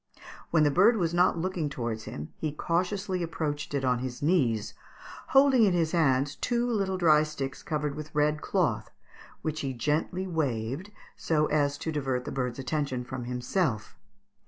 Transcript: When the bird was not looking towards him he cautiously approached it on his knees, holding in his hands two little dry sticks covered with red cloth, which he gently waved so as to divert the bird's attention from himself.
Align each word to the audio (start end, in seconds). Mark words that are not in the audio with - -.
When 0.49 0.63
the 0.63 0.71
bird 0.71 0.97
was 0.97 1.13
not 1.13 1.37
looking 1.37 1.69
towards 1.69 2.05
him 2.05 2.33
he 2.35 2.51
cautiously 2.51 3.21
approached 3.21 3.75
it 3.75 3.85
on 3.85 3.99
his 3.99 4.19
knees, 4.23 4.73
holding 5.27 5.61
in 5.63 5.73
his 5.73 5.91
hands 5.91 6.35
two 6.37 6.65
little 6.67 6.97
dry 6.97 7.21
sticks 7.21 7.61
covered 7.61 7.93
with 7.93 8.09
red 8.15 8.41
cloth, 8.41 8.89
which 9.43 9.59
he 9.59 9.73
gently 9.73 10.25
waved 10.25 10.89
so 11.15 11.45
as 11.49 11.77
to 11.77 11.91
divert 11.91 12.25
the 12.25 12.31
bird's 12.31 12.57
attention 12.57 13.03
from 13.03 13.25
himself. 13.25 13.95